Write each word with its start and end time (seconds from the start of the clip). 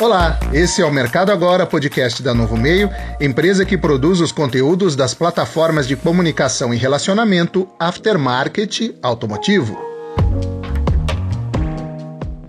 Olá, 0.00 0.40
esse 0.50 0.80
é 0.80 0.84
o 0.86 0.90
Mercado 0.90 1.30
Agora, 1.30 1.66
podcast 1.66 2.22
da 2.22 2.32
Novo 2.32 2.56
Meio, 2.56 2.88
empresa 3.20 3.66
que 3.66 3.76
produz 3.76 4.18
os 4.22 4.32
conteúdos 4.32 4.96
das 4.96 5.12
plataformas 5.12 5.86
de 5.86 5.94
comunicação 5.94 6.72
e 6.72 6.78
relacionamento 6.78 7.68
aftermarket 7.78 8.94
automotivo. 9.02 9.78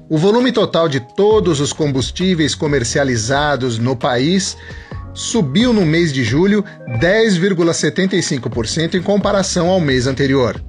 O 0.10 0.18
volume 0.18 0.54
total 0.54 0.88
de 0.88 1.02
todos 1.02 1.60
os 1.60 1.74
combustíveis 1.74 2.56
comercializados 2.56 3.78
no 3.78 3.98
país 3.98 4.56
subiu 5.14 5.74
no 5.74 5.86
mês 5.86 6.14
de 6.14 6.24
julho 6.24 6.64
10,75% 7.02 8.94
em 8.94 9.02
comparação 9.02 9.70
ao 9.70 9.82
mês 9.82 10.08
anterior. 10.08 10.64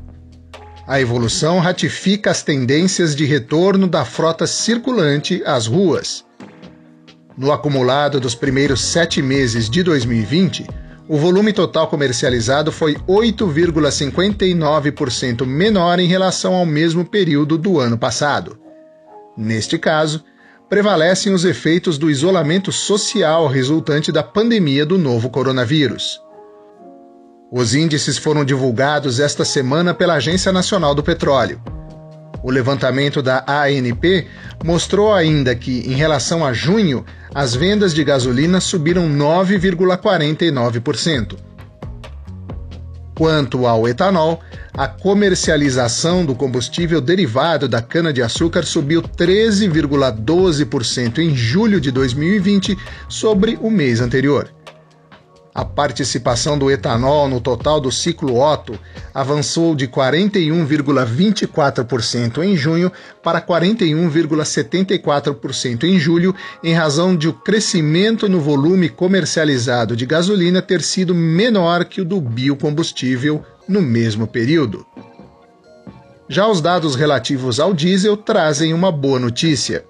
A 0.85 1.01
evolução 1.01 1.61
ratifica 1.61 2.33
as 2.33 2.43
tendências 2.43 3.15
de 3.15 3.25
retorno 3.25 3.87
da 3.87 4.05
frota 4.05 4.49
circulante 4.49 5.41
às 5.47 5.69
ruas. 5.69 6.25
No 7.37 7.51
acumulado 7.51 8.21
dos 8.21 8.35
primeiros 8.35 8.83
sete 8.83 9.23
meses 9.23 9.71
de 9.71 9.83
2020, 9.83 10.67
o 11.09 11.17
volume 11.17 11.53
total 11.53 11.89
comercializado 11.89 12.71
foi 12.71 12.95
8,59% 13.09 15.45
menor 15.47 15.99
em 15.99 16.07
relação 16.07 16.55
ao 16.55 16.67
mesmo 16.67 17.05
período 17.05 17.59
do 17.59 17.81
ano 17.81 17.99
passado. 17.99 18.57
Neste 19.37 19.77
caso, 19.79 20.23
prevalecem 20.69 21.33
os 21.33 21.45
efeitos 21.45 21.99
do 21.99 22.09
isolamento 22.11 22.71
social 22.71 23.47
resultante 23.47 24.13
da 24.13 24.23
pandemia 24.23 24.87
do 24.87 24.99
novo 24.99 25.31
coronavírus. 25.31 26.21
Os 27.51 27.75
índices 27.75 28.17
foram 28.17 28.45
divulgados 28.45 29.19
esta 29.21 29.45
semana 29.45 29.93
pela 29.93 30.15
Agência 30.15 30.53
Nacional 30.53 30.95
do 30.95 31.03
Petróleo. 31.03 31.61
O 32.43 32.51
levantamento 32.51 33.23
da 33.23 33.45
ANP 33.47 34.27
mostrou 34.65 35.15
ainda 35.15 35.55
que, 35.55 35.85
em 35.87 35.95
relação 35.95 36.45
a 36.45 36.53
junho, 36.53 37.05
as 37.35 37.55
vendas 37.55 37.95
de 37.95 38.03
gasolina 38.03 38.61
subiram 38.61 39.09
9,49%. 39.09 41.37
Quanto 43.15 43.67
ao 43.67 43.87
etanol, 43.87 44.41
a 44.75 44.89
comercialização 44.89 46.25
do 46.25 46.35
combustível 46.35 46.99
derivado 47.01 47.69
da 47.69 47.81
cana-de-açúcar 47.81 48.65
subiu 48.65 49.03
13,12% 49.03 51.19
em 51.19 51.37
julho 51.37 51.81
de 51.81 51.91
2020 51.91 52.77
sobre 53.09 53.59
o 53.61 53.71
mês 53.71 54.01
anterior. 54.01 54.51
A 55.55 55.67
participação 55.67 56.59
do 56.59 56.71
etanol 56.71 57.29
no 57.29 57.39
total 57.39 57.79
do 57.79 57.93
ciclo 57.93 58.41
Otto 58.41 58.81
avançou 59.13 59.75
de 59.75 59.87
41,24% 59.87 62.43
em 62.43 62.57
junho 62.57 62.91
para 63.23 63.39
41,74% 63.39 65.85
em 65.85 65.99
julho, 65.99 66.35
em 66.65 66.73
razão 66.73 67.15
de 67.15 67.29
o 67.29 67.35
crescimento 67.35 68.31
no 68.31 68.41
volume 68.41 68.89
comercializado 68.89 69.95
de 69.95 70.07
gasolina 70.07 70.63
ter 70.63 70.81
sido 70.81 71.15
menor 71.15 71.85
que 71.85 72.01
o 72.01 72.05
do 72.05 72.19
biocombustível 72.19 73.45
no 73.69 73.83
mesmo 73.83 74.27
período. 74.27 74.87
Já 76.31 76.49
os 76.49 76.63
dados 76.63 76.95
relativos 76.95 77.61
ao 77.61 77.75
diesel 77.75 78.17
trazem 78.17 78.73
uma 78.73 78.91
boa 78.91 79.19
notícia. 79.19 79.85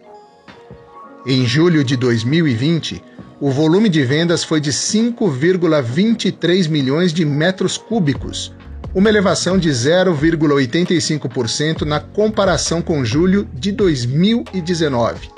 Em 1.25 1.47
julho 1.47 1.84
de 1.84 1.97
2020, 1.97 3.00
o 3.42 3.50
volume 3.50 3.88
de 3.88 4.04
vendas 4.04 4.44
foi 4.44 4.60
de 4.60 4.70
5,23 4.70 6.69
milhões 6.69 7.12
de 7.12 7.25
metros 7.25 7.76
cúbicos, 7.76 8.54
uma 8.94 9.08
elevação 9.08 9.58
de 9.58 9.69
0,85% 9.69 11.82
na 11.82 11.98
comparação 11.98 12.81
com 12.81 13.04
julho 13.04 13.48
de 13.52 13.72
2019. 13.72 15.28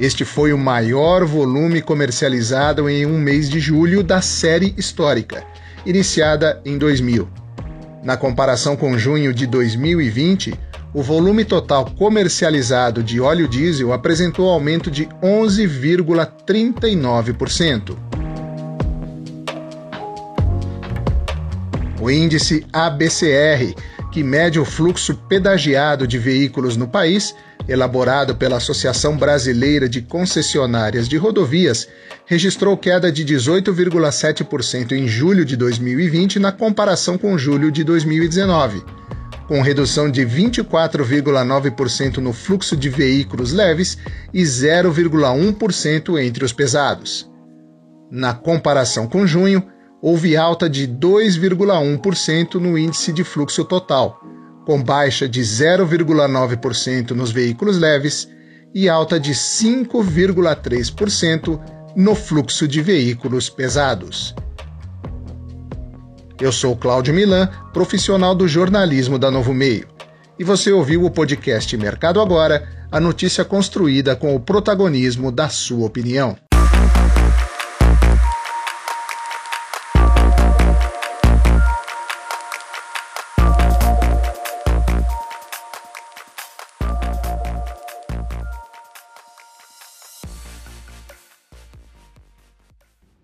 Este 0.00 0.24
foi 0.24 0.52
o 0.52 0.58
maior 0.58 1.24
volume 1.24 1.80
comercializado 1.80 2.90
em 2.90 3.06
um 3.06 3.20
mês 3.20 3.48
de 3.48 3.60
julho 3.60 4.02
da 4.02 4.20
série 4.20 4.74
histórica, 4.76 5.44
iniciada 5.86 6.60
em 6.64 6.76
2000. 6.76 7.28
Na 8.02 8.16
comparação 8.16 8.74
com 8.74 8.98
junho 8.98 9.32
de 9.32 9.46
2020, 9.46 10.58
o 10.94 11.02
volume 11.02 11.44
total 11.44 11.90
comercializado 11.96 13.02
de 13.02 13.20
óleo 13.20 13.48
diesel 13.48 13.92
apresentou 13.92 14.48
aumento 14.48 14.88
de 14.90 15.06
11,39%. 15.22 17.96
O 22.00 22.10
índice 22.10 22.64
ABCR, 22.72 23.74
que 24.12 24.22
mede 24.22 24.60
o 24.60 24.64
fluxo 24.64 25.14
pedagiado 25.28 26.06
de 26.06 26.18
veículos 26.18 26.76
no 26.76 26.86
país, 26.86 27.34
elaborado 27.68 28.36
pela 28.36 28.58
Associação 28.58 29.16
Brasileira 29.16 29.88
de 29.88 30.02
Concessionárias 30.02 31.08
de 31.08 31.16
Rodovias, 31.16 31.88
registrou 32.24 32.76
queda 32.76 33.10
de 33.10 33.24
18,7% 33.24 34.92
em 34.92 35.08
julho 35.08 35.44
de 35.44 35.56
2020 35.56 36.38
na 36.38 36.52
comparação 36.52 37.18
com 37.18 37.36
julho 37.36 37.72
de 37.72 37.82
2019 37.82 38.84
com 39.46 39.60
redução 39.60 40.10
de 40.10 40.22
24,9% 40.22 42.16
no 42.18 42.32
fluxo 42.32 42.76
de 42.76 42.88
veículos 42.88 43.52
leves 43.52 43.96
e 44.32 44.42
0,1% 44.42 46.20
entre 46.20 46.44
os 46.44 46.52
pesados. 46.52 47.30
Na 48.10 48.34
comparação 48.34 49.06
com 49.06 49.24
junho, 49.26 49.62
houve 50.02 50.36
alta 50.36 50.68
de 50.68 50.86
2,1% 50.86 52.54
no 52.54 52.76
índice 52.78 53.12
de 53.12 53.24
fluxo 53.24 53.64
total, 53.64 54.20
com 54.64 54.80
baixa 54.82 55.28
de 55.28 55.40
0,9% 55.40 57.12
nos 57.12 57.30
veículos 57.30 57.78
leves 57.78 58.28
e 58.74 58.88
alta 58.88 59.18
de 59.18 59.32
5,3% 59.32 61.60
no 61.96 62.14
fluxo 62.14 62.68
de 62.68 62.82
veículos 62.82 63.48
pesados. 63.48 64.34
Eu 66.38 66.52
sou 66.52 66.76
Cláudio 66.76 67.14
Milan, 67.14 67.48
profissional 67.72 68.34
do 68.34 68.46
jornalismo 68.46 69.18
da 69.18 69.30
Novo 69.30 69.54
Meio. 69.54 69.88
E 70.38 70.44
você 70.44 70.70
ouviu 70.70 71.02
o 71.02 71.10
podcast 71.10 71.74
Mercado 71.78 72.20
Agora, 72.20 72.68
a 72.92 73.00
notícia 73.00 73.42
construída 73.42 74.14
com 74.14 74.36
o 74.36 74.40
protagonismo 74.40 75.32
da 75.32 75.48
sua 75.48 75.86
opinião. 75.86 76.36